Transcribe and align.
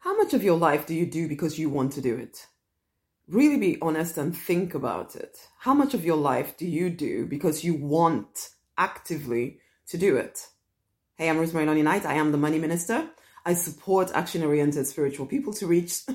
how 0.00 0.16
much 0.16 0.32
of 0.32 0.44
your 0.44 0.56
life 0.56 0.86
do 0.86 0.94
you 0.94 1.06
do 1.06 1.28
because 1.28 1.58
you 1.58 1.68
want 1.68 1.92
to 1.92 2.00
do 2.00 2.16
it? 2.16 2.46
Really 3.26 3.58
be 3.58 3.78
honest 3.82 4.16
and 4.16 4.36
think 4.36 4.74
about 4.74 5.16
it. 5.16 5.36
How 5.58 5.74
much 5.74 5.92
of 5.92 6.04
your 6.04 6.16
life 6.16 6.56
do 6.56 6.66
you 6.66 6.88
do 6.88 7.26
because 7.26 7.64
you 7.64 7.74
want 7.74 8.50
actively 8.76 9.58
to 9.88 9.98
do 9.98 10.16
it? 10.16 10.46
Hey, 11.16 11.28
I'm 11.28 11.38
Rosemary 11.38 11.66
Nonny 11.66 11.82
Knight. 11.82 12.06
I 12.06 12.14
am 12.14 12.30
the 12.30 12.38
Money 12.38 12.60
Minister. 12.60 13.08
I 13.44 13.54
support 13.54 14.12
action 14.14 14.44
oriented 14.44 14.86
spiritual 14.86 15.26
people 15.26 15.52
to 15.54 15.66
reach 15.66 15.90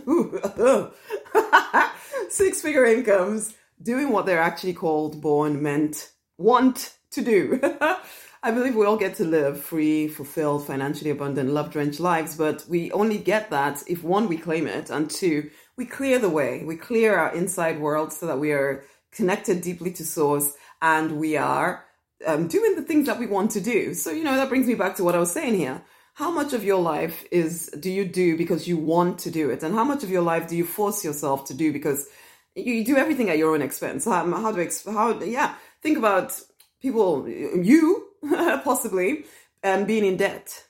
six 2.29 2.61
figure 2.61 2.85
incomes 2.85 3.53
doing 3.81 4.11
what 4.11 4.25
they're 4.25 4.41
actually 4.41 4.73
called, 4.73 5.21
born, 5.21 5.61
meant, 5.61 6.11
want 6.37 6.95
to 7.11 7.21
do. 7.21 7.59
I 8.45 8.51
believe 8.51 8.75
we 8.75 8.85
all 8.85 8.97
get 8.97 9.15
to 9.15 9.23
live 9.23 9.63
free, 9.63 10.09
fulfilled, 10.09 10.67
financially 10.67 11.11
abundant, 11.11 11.51
love 11.51 11.71
drenched 11.71 12.01
lives, 12.01 12.35
but 12.35 12.65
we 12.67 12.91
only 12.91 13.17
get 13.17 13.49
that 13.51 13.81
if 13.87 14.03
one, 14.03 14.27
we 14.27 14.35
claim 14.35 14.67
it, 14.67 14.89
and 14.89 15.09
two, 15.09 15.49
we 15.77 15.85
clear 15.85 16.19
the 16.19 16.27
way. 16.27 16.61
We 16.65 16.75
clear 16.75 17.15
our 17.15 17.33
inside 17.33 17.79
world 17.79 18.11
so 18.11 18.27
that 18.27 18.39
we 18.39 18.51
are 18.51 18.83
connected 19.13 19.61
deeply 19.61 19.93
to 19.93 20.03
source 20.03 20.51
and 20.81 21.21
we 21.21 21.37
are 21.37 21.85
um, 22.27 22.49
doing 22.49 22.75
the 22.75 22.81
things 22.81 23.07
that 23.07 23.17
we 23.17 23.27
want 23.27 23.51
to 23.51 23.61
do. 23.61 23.93
So, 23.93 24.11
you 24.11 24.25
know, 24.25 24.35
that 24.35 24.49
brings 24.49 24.67
me 24.67 24.75
back 24.75 24.97
to 24.97 25.05
what 25.05 25.15
I 25.15 25.19
was 25.19 25.31
saying 25.31 25.55
here. 25.55 25.81
How 26.15 26.29
much 26.29 26.51
of 26.51 26.65
your 26.65 26.81
life 26.81 27.23
is 27.31 27.67
do 27.79 27.89
you 27.89 28.03
do 28.03 28.37
because 28.37 28.67
you 28.67 28.75
want 28.75 29.19
to 29.19 29.31
do 29.31 29.51
it? 29.51 29.63
And 29.63 29.73
how 29.73 29.85
much 29.85 30.03
of 30.03 30.09
your 30.09 30.21
life 30.21 30.49
do 30.49 30.57
you 30.57 30.65
force 30.65 31.05
yourself 31.05 31.45
to 31.45 31.53
do 31.53 31.71
because 31.71 32.09
you 32.55 32.83
do 32.83 32.97
everything 32.97 33.29
at 33.29 33.37
your 33.37 33.53
own 33.53 33.61
expense? 33.61 34.03
How, 34.03 34.29
how 34.29 34.51
do, 34.51 34.69
how, 34.91 35.17
yeah, 35.21 35.55
think 35.81 35.97
about 35.97 36.37
people, 36.81 37.27
you 37.29 38.09
possibly, 38.63 39.25
um, 39.63 39.85
being 39.85 40.05
in 40.05 40.17
debt, 40.17 40.63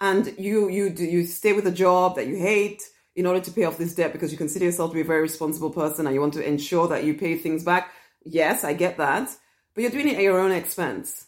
and 0.00 0.34
you 0.38 0.68
you 0.68 0.88
you 0.88 1.24
stay 1.24 1.52
with 1.52 1.66
a 1.66 1.72
job 1.72 2.16
that 2.16 2.26
you 2.26 2.36
hate 2.36 2.82
in 3.16 3.26
order 3.26 3.40
to 3.40 3.50
pay 3.50 3.64
off 3.64 3.78
this 3.78 3.94
debt 3.94 4.12
because 4.12 4.30
you 4.30 4.38
consider 4.38 4.66
yourself 4.66 4.90
to 4.90 4.94
be 4.94 5.00
a 5.00 5.04
very 5.04 5.22
responsible 5.22 5.70
person 5.70 6.06
and 6.06 6.14
you 6.14 6.20
want 6.20 6.34
to 6.34 6.46
ensure 6.46 6.86
that 6.86 7.02
you 7.02 7.14
pay 7.14 7.36
things 7.36 7.64
back. 7.64 7.92
Yes, 8.24 8.62
I 8.62 8.74
get 8.74 8.98
that, 8.98 9.28
but 9.74 9.82
you're 9.82 9.90
doing 9.90 10.08
it 10.08 10.16
at 10.16 10.22
your 10.22 10.38
own 10.38 10.52
expense, 10.52 11.26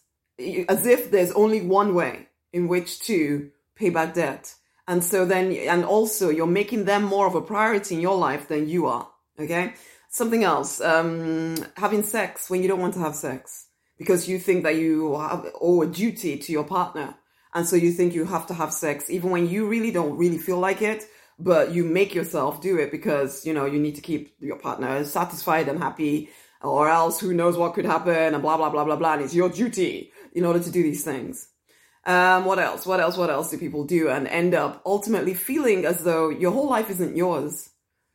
as 0.69 0.87
if 0.87 1.11
there's 1.11 1.33
only 1.33 1.63
one 1.63 1.95
way 1.95 2.29
in 2.53 2.69
which 2.69 3.01
to 3.01 3.51
pay 3.75 3.91
back 3.91 4.15
debt. 4.15 4.55
And 4.87 5.03
so 5.03 5.25
then, 5.25 5.53
and 5.53 5.85
also 5.85 6.31
you're 6.31 6.47
making 6.47 6.85
them 6.85 7.05
more 7.05 7.27
of 7.27 7.35
a 7.35 7.41
priority 7.41 7.95
in 7.95 8.01
your 8.01 8.17
life 8.17 8.49
than 8.49 8.69
you 8.69 8.87
are. 8.87 9.09
Okay. 9.39 9.75
Something 10.11 10.43
else, 10.45 10.81
um, 10.81 11.57
having 11.77 12.03
sex 12.03 12.51
when 12.51 12.63
you 12.63 12.69
don't 12.69 12.81
want 12.81 12.95
to 12.95 13.01
have 13.01 13.15
sex 13.15 13.67
because 14.01 14.27
you 14.27 14.39
think 14.39 14.63
that 14.63 14.77
you 14.77 15.15
have 15.19 15.47
owe 15.61 15.83
a 15.83 15.87
duty 15.87 16.39
to 16.39 16.53
your 16.53 16.65
partner. 16.65 17.15
And 17.53 17.67
so 17.67 17.77
you 17.77 17.93
think 17.93 18.15
you 18.15 18.25
have 18.25 18.47
to 18.47 18.55
have 18.55 18.73
sex 18.73 19.11
even 19.11 19.31
when 19.31 19.47
you 19.47 19.69
really 19.69 19.91
don't 19.91 20.17
really 20.17 20.39
feel 20.39 20.57
like 20.59 20.81
it, 20.81 21.05
but 21.39 21.73
you 21.73 21.85
make 21.85 22.15
yourself 22.15 22.63
do 22.63 22.79
it 22.79 22.91
because, 22.91 23.45
you 23.45 23.53
know, 23.53 23.67
you 23.67 23.79
need 23.79 23.97
to 23.97 24.01
keep 24.01 24.35
your 24.41 24.57
partner 24.57 25.05
satisfied 25.05 25.69
and 25.69 25.79
happy 25.79 26.31
or 26.63 26.89
else 26.89 27.21
who 27.21 27.35
knows 27.35 27.59
what 27.59 27.75
could 27.75 27.85
happen 27.85 28.33
and 28.33 28.43
blah, 28.43 28.57
blah, 28.57 28.71
blah, 28.71 28.85
blah, 28.85 28.97
blah. 28.97 29.13
And 29.13 29.23
it's 29.23 29.35
your 29.35 29.51
duty 29.51 30.13
in 30.33 30.47
order 30.47 30.61
to 30.61 30.71
do 30.71 30.83
these 30.83 31.05
things. 31.05 31.49
Um, 32.07 32.47
what 32.47 32.59
else? 32.59 32.87
What 32.87 33.01
else? 33.01 33.19
What 33.19 33.29
else 33.29 33.51
do 33.51 33.59
people 33.59 33.85
do 33.85 34.09
and 34.09 34.27
end 34.29 34.55
up 34.55 34.81
ultimately 34.87 35.35
feeling 35.35 35.85
as 35.85 36.05
though 36.05 36.31
your 36.31 36.53
whole 36.53 36.71
life 36.71 36.89
isn't 36.89 37.19
yours? 37.19 37.69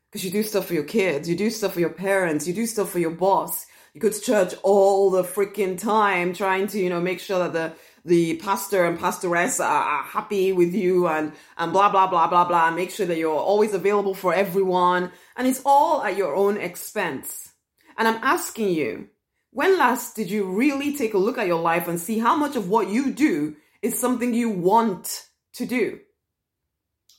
Because 0.10 0.26
you 0.26 0.32
do 0.32 0.42
stuff 0.42 0.66
for 0.66 0.74
your 0.74 0.84
kids, 0.84 1.30
you 1.30 1.36
do 1.36 1.52
stuff 1.52 1.74
for 1.74 1.80
your 1.80 1.94
parents, 1.94 2.48
you 2.48 2.54
do 2.56 2.66
stuff 2.66 2.90
for 2.90 3.00
your 3.00 3.12
boss, 3.12 3.68
you 3.96 4.02
go 4.02 4.10
to 4.10 4.20
church 4.20 4.54
all 4.62 5.10
the 5.10 5.24
freaking 5.24 5.80
time 5.80 6.34
trying 6.34 6.68
to, 6.68 6.78
you 6.78 6.90
know, 6.90 7.00
make 7.00 7.22
sure 7.22 7.40
that 7.40 7.54
the, 7.54 7.74
the 8.04 8.36
pastor 8.36 8.84
and 8.84 9.00
pastoress 9.00 9.62
are, 9.62 9.84
are 9.84 10.04
happy 10.04 10.52
with 10.52 10.76
you 10.76 11.08
and, 11.08 11.32
and 11.58 11.72
blah, 11.72 11.90
blah, 11.90 12.06
blah, 12.06 12.28
blah, 12.28 12.44
blah. 12.44 12.72
Make 12.72 12.92
sure 12.92 13.06
that 13.06 13.18
you're 13.18 13.32
always 13.32 13.74
available 13.74 14.14
for 14.14 14.34
everyone. 14.34 15.14
And 15.38 15.48
it's 15.48 15.62
all 15.66 16.04
at 16.04 16.18
your 16.18 16.36
own 16.36 16.58
expense. 16.58 17.54
And 17.98 18.06
I'm 18.06 18.22
asking 18.22 18.72
you, 18.72 19.08
when 19.52 19.78
last 19.78 20.14
did 20.14 20.30
you 20.30 20.44
really 20.44 20.98
take 20.98 21.14
a 21.14 21.18
look 21.18 21.38
at 21.38 21.48
your 21.48 21.62
life 21.62 21.88
and 21.88 21.98
see 21.98 22.20
how 22.20 22.36
much 22.36 22.58
of 22.58 22.68
what 22.68 22.90
you 22.90 23.14
do 23.14 23.56
is 23.82 23.98
something 23.98 24.34
you 24.34 24.50
want 24.50 25.26
to 25.54 25.66
do? 25.66 26.02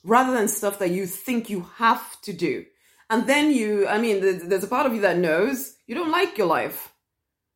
Rather 0.03 0.31
than 0.31 0.47
stuff 0.47 0.77
that 0.77 0.91
you 0.91 1.07
think 1.07 1.49
you 1.49 1.67
have 1.77 2.21
to 2.21 2.33
do. 2.33 2.65
And 3.09 3.25
then 3.25 3.51
you, 3.51 3.87
I 3.87 3.99
mean, 3.99 4.19
there's 4.49 4.63
a 4.63 4.67
part 4.67 4.85
of 4.85 4.93
you 4.93 5.01
that 5.01 5.17
knows 5.17 5.75
you 5.87 5.95
don't 5.95 6.11
like 6.11 6.37
your 6.37 6.47
life, 6.47 6.93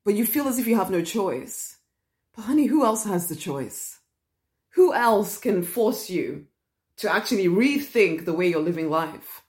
but 0.06 0.16
you 0.16 0.26
feel 0.26 0.48
as 0.48 0.60
if 0.60 0.68
you 0.68 0.76
have 0.76 0.90
no 0.90 1.02
choice. 1.02 1.78
But 2.36 2.44
honey, 2.44 2.68
who 2.68 2.86
else 2.86 3.04
has 3.04 3.28
the 3.28 3.36
choice? 3.36 4.00
Who 4.76 4.94
else 4.94 5.38
can 5.38 5.64
force 5.64 6.10
you 6.10 6.48
to 6.98 7.14
actually 7.14 7.48
rethink 7.48 8.24
the 8.24 8.34
way 8.34 8.48
you're 8.48 8.62
living 8.62 8.90
life? 8.90 9.42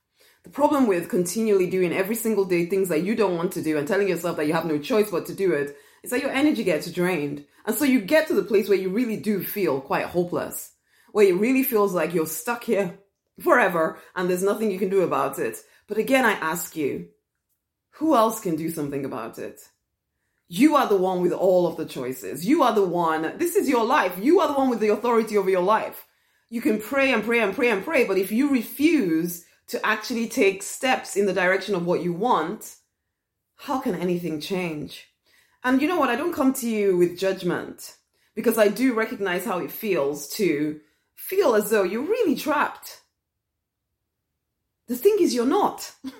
The 0.42 0.50
problem 0.50 0.88
with 0.88 1.08
continually 1.08 1.70
doing 1.70 1.92
every 1.92 2.16
single 2.16 2.44
day 2.44 2.66
things 2.66 2.88
that 2.88 3.04
you 3.04 3.14
don't 3.14 3.36
want 3.36 3.52
to 3.52 3.62
do 3.62 3.78
and 3.78 3.86
telling 3.86 4.08
yourself 4.08 4.36
that 4.36 4.48
you 4.48 4.54
have 4.54 4.64
no 4.64 4.78
choice 4.78 5.10
but 5.10 5.26
to 5.26 5.34
do 5.34 5.52
it 5.52 5.76
is 6.02 6.10
that 6.10 6.20
your 6.20 6.32
energy 6.32 6.64
gets 6.64 6.90
drained. 6.90 7.44
And 7.64 7.76
so 7.76 7.84
you 7.84 8.00
get 8.00 8.26
to 8.26 8.34
the 8.34 8.42
place 8.42 8.68
where 8.68 8.78
you 8.78 8.88
really 8.88 9.16
do 9.16 9.40
feel 9.44 9.80
quite 9.80 10.06
hopeless, 10.06 10.72
where 11.12 11.26
it 11.26 11.36
really 11.36 11.62
feels 11.62 11.94
like 11.94 12.12
you're 12.12 12.26
stuck 12.26 12.64
here 12.64 12.98
forever 13.40 13.98
and 14.16 14.28
there's 14.28 14.42
nothing 14.42 14.72
you 14.72 14.80
can 14.80 14.88
do 14.88 15.02
about 15.02 15.38
it. 15.38 15.58
But 15.92 16.00
again, 16.00 16.24
I 16.24 16.32
ask 16.32 16.74
you, 16.74 17.08
who 17.96 18.16
else 18.16 18.40
can 18.40 18.56
do 18.56 18.70
something 18.70 19.04
about 19.04 19.38
it? 19.38 19.60
You 20.48 20.74
are 20.74 20.88
the 20.88 20.96
one 20.96 21.20
with 21.20 21.32
all 21.32 21.66
of 21.66 21.76
the 21.76 21.84
choices. 21.84 22.46
You 22.46 22.62
are 22.62 22.74
the 22.74 22.82
one, 22.82 23.36
this 23.36 23.56
is 23.56 23.68
your 23.68 23.84
life. 23.84 24.18
You 24.18 24.40
are 24.40 24.48
the 24.48 24.54
one 24.54 24.70
with 24.70 24.80
the 24.80 24.88
authority 24.88 25.36
over 25.36 25.50
your 25.50 25.60
life. 25.60 26.06
You 26.48 26.62
can 26.62 26.80
pray 26.80 27.12
and 27.12 27.22
pray 27.22 27.40
and 27.40 27.54
pray 27.54 27.68
and 27.68 27.84
pray, 27.84 28.06
but 28.06 28.16
if 28.16 28.32
you 28.32 28.48
refuse 28.48 29.44
to 29.66 29.84
actually 29.84 30.30
take 30.30 30.62
steps 30.62 31.14
in 31.14 31.26
the 31.26 31.34
direction 31.34 31.74
of 31.74 31.84
what 31.84 32.02
you 32.02 32.14
want, 32.14 32.76
how 33.56 33.78
can 33.78 33.94
anything 33.94 34.40
change? 34.40 35.08
And 35.62 35.82
you 35.82 35.88
know 35.88 35.98
what? 35.98 36.08
I 36.08 36.16
don't 36.16 36.32
come 36.32 36.54
to 36.54 36.70
you 36.70 36.96
with 36.96 37.18
judgment 37.18 37.98
because 38.34 38.56
I 38.56 38.68
do 38.68 38.94
recognize 38.94 39.44
how 39.44 39.58
it 39.58 39.70
feels 39.70 40.30
to 40.36 40.80
feel 41.14 41.54
as 41.54 41.68
though 41.68 41.82
you're 41.82 42.00
really 42.00 42.34
trapped. 42.34 43.01
The 44.88 44.96
thing 44.96 45.16
is, 45.20 45.34
you're 45.34 45.46
not. 45.46 45.92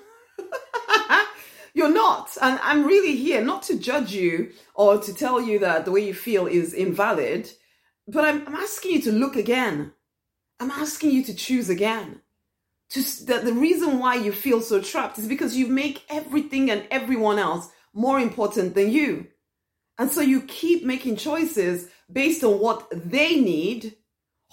You're 1.73 1.93
not. 1.93 2.37
And 2.41 2.59
I'm 2.61 2.85
really 2.85 3.15
here 3.15 3.43
not 3.43 3.63
to 3.63 3.79
judge 3.79 4.13
you 4.13 4.51
or 4.75 4.99
to 4.99 5.13
tell 5.13 5.41
you 5.41 5.59
that 5.59 5.85
the 5.85 5.91
way 5.91 6.05
you 6.05 6.13
feel 6.13 6.45
is 6.45 6.73
invalid, 6.73 7.49
but 8.07 8.25
I'm, 8.25 8.47
I'm 8.47 8.55
asking 8.55 8.91
you 8.91 9.01
to 9.03 9.11
look 9.11 9.35
again. 9.35 9.91
I'm 10.59 10.69
asking 10.69 11.11
you 11.11 11.23
to 11.23 11.33
choose 11.33 11.69
again. 11.69 12.21
Just 12.91 13.25
that 13.25 13.43
the 13.43 13.53
reason 13.53 13.97
why 13.97 14.15
you 14.15 14.31
feel 14.31 14.61
so 14.61 14.79
trapped 14.81 15.17
is 15.17 15.27
because 15.27 15.57
you 15.57 15.65
make 15.65 16.03
everything 16.09 16.69
and 16.69 16.85
everyone 16.91 17.39
else 17.39 17.69
more 17.91 18.19
important 18.19 18.75
than 18.75 18.91
you. 18.91 19.27
And 19.97 20.11
so 20.11 20.21
you 20.21 20.41
keep 20.41 20.85
making 20.85 21.15
choices 21.15 21.87
based 22.11 22.43
on 22.43 22.59
what 22.59 22.87
they 22.91 23.39
need 23.39 23.95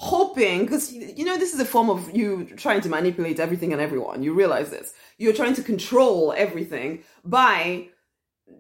hoping 0.01 0.63
because 0.63 0.91
you 0.95 1.27
know 1.27 1.37
this 1.37 1.53
is 1.53 1.61
a 1.61 1.65
form 1.65 1.91
of 1.91 2.17
you 2.17 2.47
trying 2.57 2.81
to 2.81 2.89
manipulate 2.89 3.39
everything 3.39 3.71
and 3.75 3.83
everyone. 3.83 4.23
You 4.23 4.33
realize 4.33 4.71
this. 4.71 4.95
You're 5.19 5.35
trying 5.35 5.53
to 5.55 5.63
control 5.63 6.33
everything 6.35 7.05
by 7.23 7.89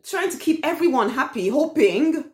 trying 0.04 0.30
to 0.30 0.36
keep 0.36 0.60
everyone 0.66 1.08
happy 1.08 1.48
hoping 1.48 2.24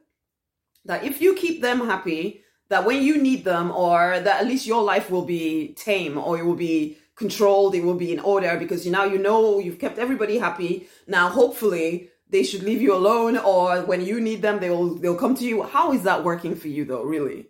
that 0.84 1.04
if 1.04 1.20
you 1.20 1.36
keep 1.36 1.62
them 1.62 1.86
happy 1.86 2.42
that 2.68 2.84
when 2.84 3.00
you 3.00 3.16
need 3.16 3.44
them 3.44 3.70
or 3.70 4.18
that 4.18 4.40
at 4.40 4.46
least 4.48 4.66
your 4.66 4.82
life 4.82 5.08
will 5.08 5.24
be 5.24 5.72
tame 5.74 6.18
or 6.18 6.36
it 6.36 6.44
will 6.44 6.56
be 6.56 6.98
controlled 7.14 7.76
it 7.76 7.84
will 7.84 7.94
be 7.94 8.12
in 8.12 8.18
order 8.18 8.56
because 8.58 8.84
you 8.84 8.90
now 8.90 9.04
you 9.04 9.18
know 9.18 9.60
you've 9.60 9.78
kept 9.78 10.00
everybody 10.00 10.36
happy. 10.36 10.88
Now 11.06 11.28
hopefully 11.28 12.08
they 12.28 12.42
should 12.42 12.64
leave 12.64 12.82
you 12.82 12.92
alone 12.92 13.36
or 13.36 13.82
when 13.82 14.04
you 14.04 14.20
need 14.20 14.42
them 14.42 14.58
they'll 14.58 14.96
they'll 14.96 15.22
come 15.24 15.36
to 15.36 15.44
you. 15.44 15.62
How 15.62 15.92
is 15.92 16.02
that 16.02 16.24
working 16.24 16.56
for 16.56 16.66
you 16.66 16.84
though 16.84 17.04
really 17.04 17.46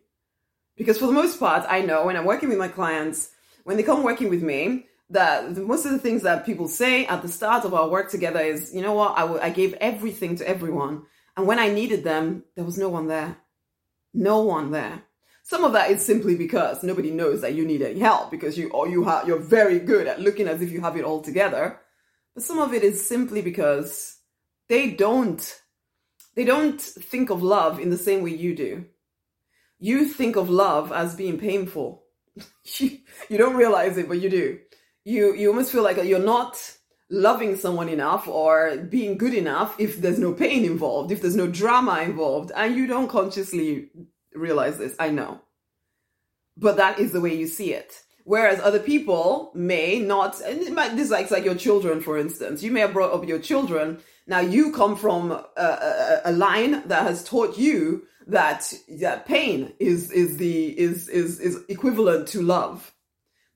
because 0.77 0.99
for 0.99 1.07
the 1.07 1.13
most 1.13 1.39
part, 1.39 1.65
I 1.69 1.81
know 1.81 2.07
when 2.07 2.17
I'm 2.17 2.25
working 2.25 2.49
with 2.49 2.59
my 2.59 2.69
clients, 2.69 3.31
when 3.65 3.77
they 3.77 3.83
come 3.83 4.03
working 4.03 4.31
with 4.31 4.43
me, 4.43 4.87
that 5.11 5.57
most 5.57 5.87
of 5.87 5.93
the 5.93 5.99
things 5.99 6.23
that 6.23 6.45
people 6.45 6.69
say 6.69 7.07
at 7.07 7.23
the 7.23 7.29
start 7.29 7.65
of 7.65 7.75
our 7.75 7.89
work 7.89 8.11
together 8.11 8.41
is, 8.41 8.75
you 8.75 8.83
know 8.83 8.95
what, 8.95 9.17
I, 9.17 9.23
w- 9.23 9.41
I 9.41 9.51
gave 9.51 9.75
everything 9.75 10.37
to 10.37 10.49
everyone. 10.49 11.03
And 11.37 11.47
when 11.47 11.59
I 11.59 11.69
needed 11.69 12.03
them, 12.03 12.45
there 12.57 12.65
was 12.65 12.79
no 12.79 12.89
one 12.89 13.07
there. 13.07 13.37
No 14.13 14.41
one 14.41 14.71
there. 14.71 15.03
Some 15.45 15.63
of 15.63 15.75
that 15.75 15.91
is 15.91 16.05
simply 16.05 16.35
because 16.35 16.83
nobody 16.83 17.11
knows 17.11 17.41
that 17.43 17.55
you 17.55 17.65
need 17.65 17.83
any 17.83 18.01
help 18.01 18.33
because 18.33 18.59
you 18.59 18.69
or 18.71 18.89
you 18.89 19.05
have 19.05 19.29
you're 19.29 19.39
very 19.39 19.79
good 19.79 20.09
at 20.09 20.21
looking 20.21 20.49
as 20.49 20.61
if 20.61 20.73
you 20.73 20.81
have 20.81 20.97
it 20.97 21.05
all 21.05 21.21
together. 21.21 21.79
But 22.35 22.43
some 22.43 22.59
of 22.59 22.75
it 22.75 22.83
is 22.83 23.07
simply 23.07 23.43
because 23.43 24.17
they 24.69 24.91
don't 24.91 25.61
they 26.35 26.45
don't 26.45 26.81
think 26.81 27.31
of 27.31 27.45
love 27.45 27.79
in 27.79 27.91
the 27.91 27.97
same 27.97 28.23
way 28.23 28.35
you 28.35 28.57
do 28.57 28.87
you 29.79 30.05
think 30.05 30.37
of 30.37 30.51
love 30.51 30.93
as 30.93 31.15
being 31.15 31.39
painful. 31.39 32.05
you, 32.79 32.99
you 33.29 33.39
don't 33.39 33.57
realize 33.57 33.97
it, 33.99 34.09
but 34.09 34.21
you 34.21 34.31
do. 34.31 34.59
You 35.05 35.35
you 35.35 35.49
almost 35.49 35.73
feel 35.73 35.83
like 35.83 36.03
you're 36.03 36.19
not 36.19 36.57
loving 37.09 37.57
someone 37.57 37.89
enough 37.89 38.27
or 38.27 38.77
being 38.77 39.17
good 39.17 39.35
enough 39.35 39.77
if 39.79 40.01
there's 40.01 40.19
no 40.19 40.33
pain 40.33 40.65
involved, 40.65 41.13
if 41.13 41.23
there's 41.23 41.37
no 41.37 41.47
drama 41.47 42.03
involved, 42.03 42.51
and 42.57 42.75
you 42.75 42.87
don't 42.87 43.09
consciously 43.09 43.91
realize 44.35 44.79
this. 44.79 44.97
I 44.99 45.11
know. 45.11 45.41
But 46.57 46.79
that 46.79 46.99
is 46.99 47.13
the 47.13 47.21
way 47.21 47.35
you 47.35 47.47
see 47.47 47.73
it. 47.73 48.03
Whereas 48.25 48.59
other 48.59 48.81
people 48.81 49.53
may 49.55 50.01
not, 50.01 50.41
and 50.41 50.75
might, 50.75 50.97
this 50.97 51.05
is 51.05 51.11
like, 51.13 51.31
like 51.31 51.45
your 51.45 51.55
children, 51.55 52.01
for 52.01 52.19
instance. 52.19 52.61
You 52.61 52.73
may 52.73 52.81
have 52.81 52.93
brought 52.93 53.13
up 53.13 53.29
your 53.29 53.39
children. 53.39 54.01
Now 54.27 54.41
you 54.41 54.73
come 54.73 54.97
from 54.97 55.31
a, 55.31 55.47
a, 55.57 56.21
a 56.25 56.33
line 56.33 56.83
that 56.89 57.05
has 57.05 57.23
taught 57.23 57.57
you 57.57 58.03
that, 58.27 58.73
pain 59.27 59.73
is, 59.79 60.11
is 60.11 60.37
the, 60.37 60.79
is, 60.79 61.09
is, 61.09 61.41
is 61.41 61.61
equivalent 61.69 62.29
to 62.29 62.43
love. 62.43 62.93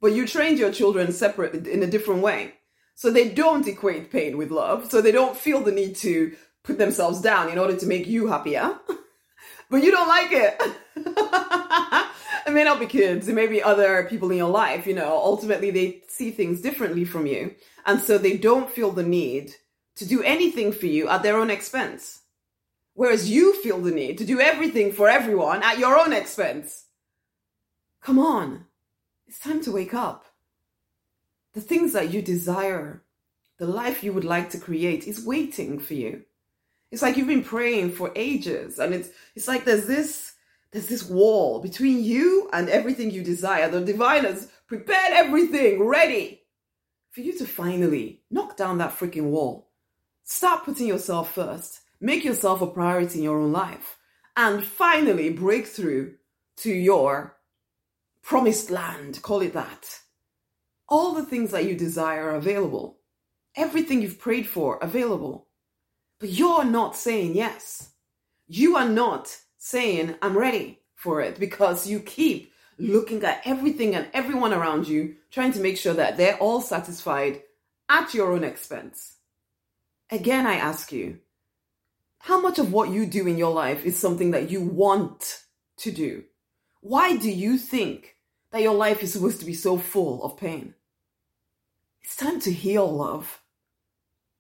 But 0.01 0.13
you 0.13 0.27
trained 0.27 0.59
your 0.59 0.73
children 0.73 1.13
separate 1.13 1.67
in 1.67 1.83
a 1.83 1.87
different 1.87 2.23
way. 2.23 2.55
So 2.95 3.11
they 3.11 3.29
don't 3.29 3.67
equate 3.67 4.11
pain 4.11 4.37
with 4.37 4.51
love. 4.51 4.91
So 4.91 5.01
they 5.01 5.13
don't 5.13 5.37
feel 5.37 5.61
the 5.61 5.73
need 5.73 5.97
to 5.97 6.37
put 6.63 6.79
themselves 6.79 7.21
down 7.21 7.49
in 7.49 7.59
order 7.59 7.77
to 7.77 7.87
make 7.87 8.07
you 8.07 8.27
happier. 8.27 8.79
but 9.71 9.83
you 9.83 9.91
don't 9.91 10.09
like 10.09 10.33
it. 10.33 10.61
it 12.47 12.53
may 12.53 12.65
not 12.65 12.81
be 12.81 12.87
kids, 12.87 13.29
it 13.29 13.35
may 13.35 13.47
be 13.47 13.63
other 13.63 14.05
people 14.05 14.31
in 14.31 14.39
your 14.39 14.51
life, 14.51 14.87
you 14.87 14.95
know, 14.95 15.17
ultimately 15.17 15.71
they 15.71 16.03
see 16.09 16.31
things 16.31 16.61
differently 16.61 17.05
from 17.05 17.27
you. 17.27 17.55
And 17.87 18.01
so 18.01 18.19
they 18.19 18.37
don't 18.37 18.71
feel 18.71 18.91
the 18.91 19.03
need 19.03 19.55
to 19.97 20.07
do 20.07 20.23
anything 20.23 20.73
for 20.73 20.87
you 20.87 21.09
at 21.09 21.23
their 21.23 21.39
own 21.39 21.51
expense. 21.51 22.20
Whereas 22.95 23.31
you 23.31 23.55
feel 23.63 23.81
the 23.81 23.91
need 23.91 24.19
to 24.19 24.25
do 24.25 24.41
everything 24.41 24.93
for 24.93 25.09
everyone 25.09 25.63
at 25.63 25.79
your 25.79 25.99
own 25.99 26.13
expense. 26.13 26.87
Come 28.03 28.19
on. 28.19 28.67
It's 29.27 29.39
time 29.39 29.63
to 29.63 29.73
wake 29.73 29.95
up. 29.95 30.27
The 31.53 31.61
things 31.61 31.93
that 31.93 32.13
you 32.13 32.23
desire, 32.23 33.03
the 33.59 33.67
life 33.67 34.03
you 34.03 34.13
would 34.13 34.25
like 34.25 34.51
to 34.51 34.59
create 34.59 35.07
is 35.07 35.25
waiting 35.25 35.79
for 35.79 35.95
you. 35.95 36.25
It's 36.91 37.03
like 37.03 37.17
you've 37.17 37.29
been 37.29 37.45
praying 37.45 37.93
for 37.93 38.13
ages 38.17 38.79
and 38.79 38.93
it's 38.93 39.11
it's 39.37 39.47
like 39.47 39.65
there's 39.65 39.87
this 39.87 40.35
there's 40.73 40.89
this 40.89 41.09
wall 41.09 41.61
between 41.61 42.03
you 42.03 42.49
and 42.53 42.69
everything 42.69 43.11
you 43.11 43.23
desire. 43.23 43.69
The 43.69 43.81
divine 43.81 44.25
has 44.25 44.49
prepared 44.67 45.13
everything 45.13 45.85
ready 45.85 46.43
for 47.11 47.21
you 47.21 47.37
to 47.39 47.47
finally 47.47 48.23
knock 48.31 48.57
down 48.57 48.79
that 48.79 48.97
freaking 48.97 49.31
wall. 49.31 49.69
Start 50.23 50.65
putting 50.65 50.87
yourself 50.87 51.35
first. 51.35 51.80
Make 52.01 52.25
yourself 52.25 52.63
a 52.63 52.67
priority 52.67 53.19
in 53.19 53.25
your 53.25 53.41
own 53.41 53.53
life 53.53 53.99
and 54.37 54.65
finally 54.65 55.31
break 55.31 55.67
through 55.67 56.15
to 56.59 56.71
your 56.71 57.37
promised 58.23 58.71
land, 58.71 59.21
call 59.23 59.41
it 59.41 59.53
that. 59.53 60.01
All 60.89 61.15
the 61.15 61.25
things 61.25 61.51
that 61.51 61.65
you 61.65 61.75
desire 61.75 62.31
are 62.31 62.37
available. 62.37 62.99
Everything 63.57 64.03
you've 64.03 64.19
prayed 64.19 64.47
for 64.47 64.79
available. 64.79 65.49
But 66.19 66.31
you're 66.31 66.65
not 66.65 66.97
saying 66.97 67.35
yes. 67.35 67.91
You 68.47 68.77
are 68.77 68.89
not 68.89 69.37
saying, 69.59 70.17
I'm 70.23 70.37
ready 70.37 70.81
for 70.95 71.21
it 71.21 71.39
because 71.39 71.87
you 71.87 72.01
keep 72.01 72.53
looking 72.79 73.23
at 73.25 73.43
everything 73.45 73.95
and 73.95 74.09
everyone 74.13 74.53
around 74.53 74.89
you, 74.89 75.17
trying 75.31 75.53
to 75.53 75.61
make 75.61 75.77
sure 75.77 75.95
that 75.95 76.17
they're 76.17 76.39
all 76.39 76.61
satisfied 76.61 77.43
at 77.89 78.15
your 78.15 78.33
own 78.33 78.45
expense. 78.45 79.17
Again, 80.11 80.47
I 80.47 80.55
ask 80.55 80.93
you, 80.93 81.19
how 82.21 82.41
much 82.41 82.59
of 82.59 82.73
what 82.73 82.91
you 82.91 83.07
do 83.07 83.27
in 83.27 83.39
your 83.39 83.53
life 83.53 83.85
is 83.85 83.99
something 83.99 84.33
that 84.33 84.51
you 84.51 84.61
want 84.61 85.43
to 85.79 85.91
do? 85.91 86.25
Why 86.83 87.17
do 87.17 87.31
you 87.31 87.57
think 87.57 88.17
that 88.53 88.63
your 88.63 88.75
life 88.75 89.03
is 89.03 89.13
supposed 89.13 89.41
to 89.41 89.47
be 89.47 89.55
so 89.55 89.79
full 89.79 90.23
of 90.23 90.37
pain? 90.37 90.75
It's 92.03 92.17
time 92.17 92.39
to 92.41 92.53
heal, 92.53 92.87
love. 92.87 93.41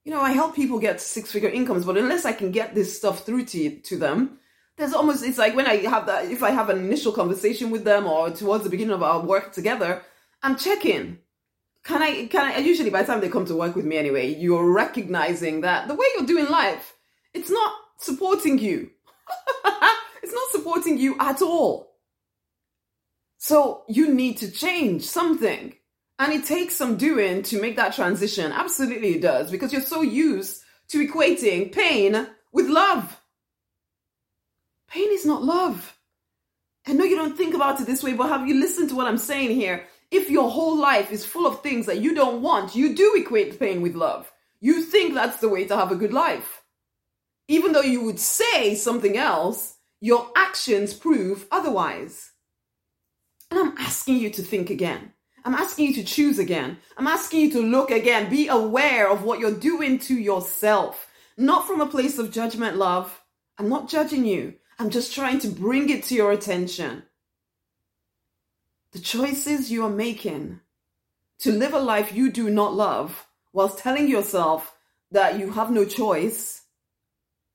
You 0.04 0.12
know, 0.12 0.20
I 0.20 0.32
help 0.32 0.54
people 0.54 0.78
get 0.78 1.00
six 1.00 1.32
figure 1.32 1.48
incomes, 1.48 1.86
but 1.86 1.96
unless 1.96 2.26
I 2.26 2.32
can 2.32 2.50
get 2.50 2.74
this 2.74 2.94
stuff 2.94 3.24
through 3.24 3.46
to, 3.46 3.78
to 3.80 3.96
them, 3.96 4.38
there's 4.76 4.92
almost, 4.92 5.24
it's 5.24 5.38
like 5.38 5.56
when 5.56 5.66
I 5.66 5.76
have 5.76 6.06
that, 6.06 6.26
if 6.30 6.42
I 6.42 6.50
have 6.50 6.68
an 6.68 6.78
initial 6.78 7.12
conversation 7.12 7.70
with 7.70 7.84
them 7.84 8.06
or 8.06 8.30
towards 8.30 8.64
the 8.64 8.70
beginning 8.70 8.94
of 8.94 9.02
our 9.02 9.20
work 9.24 9.52
together, 9.52 10.02
I'm 10.42 10.56
checking. 10.56 11.18
Can 11.84 12.02
I, 12.02 12.26
can 12.26 12.52
I, 12.52 12.58
usually 12.58 12.90
by 12.90 13.02
the 13.02 13.06
time 13.06 13.20
they 13.20 13.30
come 13.30 13.46
to 13.46 13.56
work 13.56 13.74
with 13.74 13.86
me 13.86 13.96
anyway, 13.96 14.34
you're 14.34 14.70
recognizing 14.70 15.62
that 15.62 15.88
the 15.88 15.94
way 15.94 16.06
you're 16.14 16.26
doing 16.26 16.48
life, 16.48 16.94
it's 17.34 17.50
not 17.50 17.72
supporting 17.98 18.58
you. 18.58 18.90
it's 20.22 20.32
not 20.32 20.50
supporting 20.50 20.98
you 20.98 21.16
at 21.18 21.42
all. 21.42 21.90
So 23.38 23.84
you 23.88 24.12
need 24.12 24.38
to 24.38 24.50
change 24.50 25.04
something. 25.04 25.74
And 26.18 26.32
it 26.34 26.44
takes 26.44 26.76
some 26.76 26.96
doing 26.96 27.42
to 27.44 27.60
make 27.60 27.76
that 27.76 27.94
transition. 27.94 28.52
Absolutely 28.52 29.14
it 29.14 29.22
does, 29.22 29.50
because 29.50 29.72
you're 29.72 29.80
so 29.80 30.02
used 30.02 30.62
to 30.88 31.06
equating 31.06 31.72
pain 31.72 32.26
with 32.52 32.68
love. 32.68 33.18
Pain 34.88 35.08
is 35.12 35.24
not 35.24 35.42
love. 35.42 35.96
I 36.86 36.92
know 36.92 37.04
you 37.04 37.16
don't 37.16 37.36
think 37.36 37.54
about 37.54 37.80
it 37.80 37.86
this 37.86 38.02
way, 38.02 38.12
but 38.12 38.28
have 38.28 38.46
you 38.46 38.60
listened 38.60 38.90
to 38.90 38.96
what 38.96 39.06
I'm 39.06 39.18
saying 39.18 39.54
here? 39.54 39.86
If 40.10 40.28
your 40.28 40.50
whole 40.50 40.76
life 40.76 41.12
is 41.12 41.24
full 41.24 41.46
of 41.46 41.62
things 41.62 41.86
that 41.86 42.00
you 42.00 42.14
don't 42.14 42.42
want, 42.42 42.74
you 42.74 42.94
do 42.94 43.14
equate 43.16 43.58
pain 43.58 43.80
with 43.80 43.94
love. 43.94 44.30
You 44.60 44.82
think 44.82 45.14
that's 45.14 45.38
the 45.38 45.48
way 45.48 45.64
to 45.66 45.76
have 45.76 45.92
a 45.92 45.96
good 45.96 46.12
life. 46.12 46.59
Even 47.50 47.72
though 47.72 47.80
you 47.80 48.04
would 48.04 48.20
say 48.20 48.76
something 48.76 49.16
else, 49.16 49.74
your 50.00 50.30
actions 50.36 50.94
prove 50.94 51.48
otherwise. 51.50 52.30
And 53.50 53.58
I'm 53.58 53.76
asking 53.76 54.18
you 54.18 54.30
to 54.30 54.42
think 54.42 54.70
again. 54.70 55.14
I'm 55.44 55.54
asking 55.54 55.88
you 55.88 55.94
to 55.94 56.04
choose 56.04 56.38
again. 56.38 56.78
I'm 56.96 57.08
asking 57.08 57.40
you 57.40 57.50
to 57.54 57.60
look 57.60 57.90
again. 57.90 58.30
Be 58.30 58.46
aware 58.46 59.10
of 59.10 59.24
what 59.24 59.40
you're 59.40 59.50
doing 59.50 59.98
to 59.98 60.14
yourself. 60.14 61.08
Not 61.36 61.66
from 61.66 61.80
a 61.80 61.88
place 61.88 62.20
of 62.20 62.30
judgment, 62.30 62.76
love. 62.76 63.20
I'm 63.58 63.68
not 63.68 63.88
judging 63.88 64.24
you. 64.24 64.54
I'm 64.78 64.90
just 64.90 65.12
trying 65.12 65.40
to 65.40 65.48
bring 65.48 65.90
it 65.90 66.04
to 66.04 66.14
your 66.14 66.30
attention. 66.30 67.02
The 68.92 69.00
choices 69.00 69.72
you 69.72 69.84
are 69.84 69.90
making 69.90 70.60
to 71.40 71.50
live 71.50 71.74
a 71.74 71.80
life 71.80 72.14
you 72.14 72.30
do 72.30 72.48
not 72.48 72.74
love 72.74 73.26
whilst 73.52 73.78
telling 73.78 74.06
yourself 74.06 74.72
that 75.10 75.36
you 75.40 75.50
have 75.50 75.72
no 75.72 75.84
choice, 75.84 76.59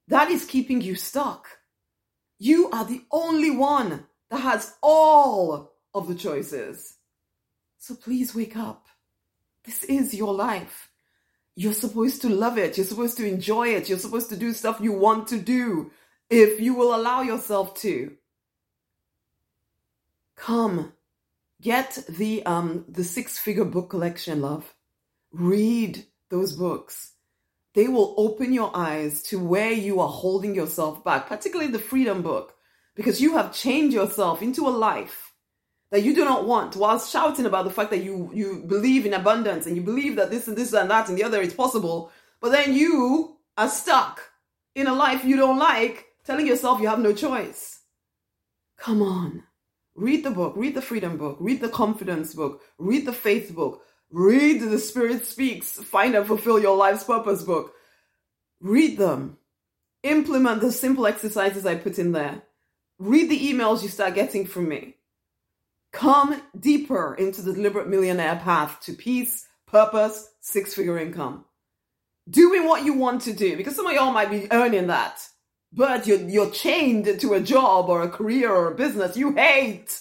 that 0.07 0.29
is 0.29 0.45
keeping 0.45 0.81
you 0.81 0.95
stuck. 0.95 1.47
You 2.37 2.69
are 2.71 2.85
the 2.85 3.01
only 3.11 3.51
one 3.51 4.05
that 4.29 4.41
has 4.41 4.75
all 4.81 5.73
of 5.93 6.07
the 6.07 6.15
choices. 6.15 6.95
So 7.77 7.95
please 7.95 8.35
wake 8.35 8.57
up. 8.57 8.87
This 9.63 9.83
is 9.83 10.13
your 10.13 10.33
life. 10.33 10.89
You're 11.55 11.73
supposed 11.73 12.21
to 12.21 12.29
love 12.29 12.57
it. 12.57 12.77
You're 12.77 12.85
supposed 12.85 13.17
to 13.17 13.27
enjoy 13.27 13.69
it. 13.69 13.87
You're 13.87 13.97
supposed 13.97 14.29
to 14.29 14.37
do 14.37 14.51
stuff 14.53 14.79
you 14.81 14.91
want 14.91 15.27
to 15.29 15.39
do 15.39 15.91
if 16.29 16.59
you 16.59 16.73
will 16.73 16.93
allow 16.93 17.21
yourself 17.21 17.75
to. 17.81 18.11
Come, 20.35 20.93
get 21.61 21.97
the 22.09 22.45
um 22.45 22.85
the 22.89 23.05
six 23.05 23.39
figure 23.39 23.65
book 23.65 23.89
collection, 23.89 24.41
love. 24.41 24.75
Read 25.31 26.05
those 26.29 26.53
books. 26.53 27.14
They 27.75 27.89
will 27.89 28.15
open 28.17 28.53
your 28.53 28.71
eyes 28.73 29.21
to 29.23 29.37
where 29.37 29.71
you 29.71 29.99
are 29.99 30.09
holding 30.09 30.55
yourself 30.55 31.03
back, 31.03 31.27
particularly 31.27 31.71
the 31.71 31.77
freedom 31.77 32.21
book, 32.21 32.55
because 32.95 33.21
you 33.21 33.35
have 33.35 33.53
chained 33.53 33.91
yourself 33.91 34.41
into 34.41 34.67
a 34.67 34.69
life 34.69 35.33
that 35.91 36.01
you 36.03 36.15
do 36.15 36.23
not 36.23 36.47
want 36.47 36.75
whilst 36.77 37.11
shouting 37.11 37.45
about 37.45 37.65
the 37.65 37.71
fact 37.71 37.89
that 37.91 38.03
you 38.03 38.31
you 38.33 38.63
believe 38.67 39.05
in 39.05 39.13
abundance 39.13 39.65
and 39.65 39.75
you 39.75 39.81
believe 39.81 40.15
that 40.15 40.31
this 40.31 40.47
and 40.47 40.57
this 40.57 40.73
and 40.73 40.89
that 40.89 41.09
and 41.09 41.17
the 41.17 41.23
other 41.23 41.41
is 41.41 41.53
possible 41.53 42.11
but 42.41 42.51
then 42.51 42.73
you 42.73 43.37
are 43.57 43.69
stuck 43.69 44.21
in 44.73 44.87
a 44.87 44.93
life 44.93 45.23
you 45.23 45.37
don't 45.37 45.59
like 45.59 46.05
telling 46.25 46.47
yourself 46.47 46.81
you 46.81 46.87
have 46.87 46.99
no 46.99 47.13
choice. 47.13 47.81
Come 48.77 49.01
on. 49.01 49.43
Read 49.95 50.23
the 50.23 50.31
book. 50.31 50.53
Read 50.55 50.75
the 50.75 50.81
freedom 50.81 51.17
book. 51.17 51.37
Read 51.39 51.61
the 51.61 51.69
confidence 51.69 52.33
book. 52.33 52.61
Read 52.77 53.05
the 53.05 53.13
faith 53.13 53.53
book 53.53 53.81
read 54.15 54.61
the 54.61 54.79
spirit 54.79 55.25
speaks 55.25 55.71
find 55.71 56.15
and 56.15 56.25
fulfill 56.25 56.59
your 56.59 56.77
life's 56.77 57.03
purpose 57.03 57.43
book 57.43 57.73
read 58.61 58.97
them 58.97 59.37
implement 60.03 60.61
the 60.61 60.71
simple 60.71 61.05
exercises 61.05 61.65
i 61.65 61.75
put 61.75 61.99
in 61.99 62.11
there 62.11 62.43
read 62.99 63.29
the 63.29 63.51
emails 63.51 63.83
you 63.83 63.89
start 63.89 64.15
getting 64.15 64.45
from 64.45 64.69
me 64.69 64.95
Come 65.95 66.41
deeper 66.59 67.15
into 67.15 67.41
the 67.41 67.53
deliberate 67.53 67.87
millionaire 67.87 68.35
path 68.35 68.81
to 68.81 68.91
peace, 68.91 69.47
purpose, 69.65 70.27
six 70.41 70.73
figure 70.73 70.99
income. 70.99 71.45
Doing 72.29 72.65
what 72.65 72.83
you 72.83 72.95
want 72.95 73.21
to 73.21 73.33
do, 73.33 73.55
because 73.55 73.77
some 73.77 73.87
of 73.87 73.93
y'all 73.93 74.11
might 74.11 74.29
be 74.29 74.51
earning 74.51 74.87
that, 74.87 75.25
but 75.71 76.05
you're, 76.05 76.19
you're 76.19 76.51
chained 76.51 77.21
to 77.21 77.33
a 77.33 77.39
job 77.39 77.87
or 77.87 78.03
a 78.03 78.09
career 78.09 78.53
or 78.53 78.73
a 78.73 78.75
business 78.75 79.15
you 79.15 79.35
hate. 79.35 79.97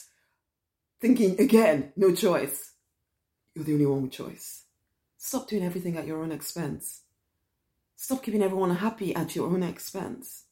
Thinking 1.01 1.41
again, 1.41 1.93
no 1.97 2.13
choice. 2.13 2.73
You're 3.55 3.65
the 3.65 3.73
only 3.75 3.87
one 3.87 4.03
with 4.03 4.13
choice. 4.13 4.65
Stop 5.17 5.49
doing 5.49 5.65
everything 5.65 5.97
at 5.97 6.07
your 6.07 6.23
own 6.23 6.33
expense. 6.33 7.03
Stop 7.97 8.23
keeping 8.23 8.43
everyone 8.43 8.75
happy 8.75 9.15
at 9.15 9.37
your 9.37 9.47
own 9.47 9.63
expense. 9.63 10.45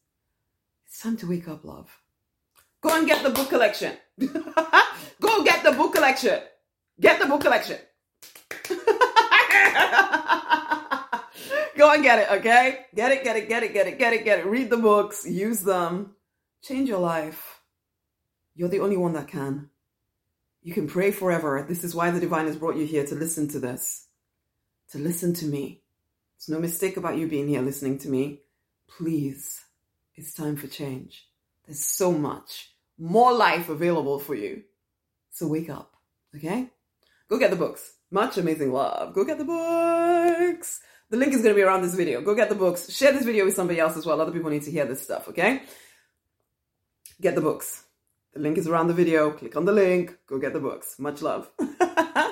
It's 0.86 1.00
time 1.00 1.16
to 1.18 1.28
wake 1.28 1.48
up, 1.48 1.64
love. 1.64 1.90
Go 2.80 2.96
and 2.96 3.06
get 3.06 3.22
the 3.22 3.30
book 3.30 3.48
collection. 3.48 3.96
Go 4.18 5.44
get 5.44 5.62
the 5.64 5.72
book 5.72 5.92
collection. 5.94 6.40
Get 7.00 7.20
the 7.20 7.26
book 7.26 7.40
collection. 7.40 7.78
Go 11.76 11.92
and 11.92 12.02
get 12.02 12.20
it, 12.20 12.30
okay? 12.38 12.86
Get 12.94 13.10
it, 13.12 13.24
get 13.24 13.36
it, 13.36 13.48
get 13.48 13.62
it, 13.64 13.72
get 13.72 13.86
it, 13.88 13.98
get 13.98 14.12
it, 14.12 14.24
get 14.24 14.38
it. 14.38 14.46
Read 14.46 14.70
the 14.70 14.76
books, 14.76 15.26
use 15.26 15.60
them. 15.60 16.14
Change 16.62 16.88
your 16.88 17.00
life. 17.00 17.60
You're 18.54 18.68
the 18.68 18.80
only 18.80 18.96
one 18.96 19.14
that 19.14 19.26
can. 19.28 19.70
You 20.62 20.72
can 20.72 20.86
pray 20.86 21.10
forever. 21.10 21.64
This 21.68 21.82
is 21.82 21.94
why 21.94 22.10
the 22.10 22.20
divine 22.20 22.46
has 22.46 22.56
brought 22.56 22.76
you 22.76 22.86
here 22.86 23.04
to 23.06 23.14
listen 23.14 23.48
to 23.48 23.58
this, 23.58 24.06
to 24.90 24.98
listen 24.98 25.34
to 25.34 25.46
me. 25.46 25.82
It's 26.36 26.48
no 26.48 26.60
mistake 26.60 26.96
about 26.96 27.16
you 27.16 27.26
being 27.26 27.48
here 27.48 27.62
listening 27.62 27.98
to 27.98 28.08
me. 28.08 28.40
Please, 28.86 29.64
it's 30.14 30.34
time 30.34 30.56
for 30.56 30.68
change. 30.68 31.28
There's 31.66 31.84
so 31.84 32.12
much 32.12 32.72
more 32.98 33.32
life 33.32 33.68
available 33.68 34.18
for 34.18 34.34
you. 34.34 34.62
So 35.30 35.48
wake 35.48 35.70
up, 35.70 35.94
okay? 36.36 36.68
Go 37.28 37.38
get 37.38 37.50
the 37.50 37.56
books. 37.56 37.94
Much 38.10 38.38
amazing 38.38 38.72
love. 38.72 39.14
Go 39.14 39.24
get 39.24 39.38
the 39.38 39.44
books. 39.44 40.80
The 41.10 41.16
link 41.16 41.32
is 41.32 41.42
going 41.42 41.54
to 41.54 41.58
be 41.58 41.62
around 41.62 41.82
this 41.82 41.94
video. 41.94 42.20
Go 42.20 42.34
get 42.34 42.48
the 42.48 42.54
books. 42.54 42.90
Share 42.92 43.12
this 43.12 43.24
video 43.24 43.44
with 43.44 43.54
somebody 43.54 43.80
else 43.80 43.96
as 43.96 44.06
well. 44.06 44.20
Other 44.20 44.32
people 44.32 44.50
need 44.50 44.62
to 44.62 44.70
hear 44.70 44.84
this 44.84 45.02
stuff, 45.02 45.28
okay? 45.28 45.62
Get 47.20 47.34
the 47.34 47.40
books. 47.40 47.84
The 48.32 48.40
link 48.40 48.56
is 48.56 48.66
around 48.66 48.86
the 48.86 48.94
video. 48.94 49.30
Click 49.30 49.56
on 49.56 49.66
the 49.66 49.72
link. 49.72 50.16
Go 50.26 50.38
get 50.38 50.54
the 50.54 50.60
books. 50.60 50.98
Much 50.98 51.20
love. 51.20 51.50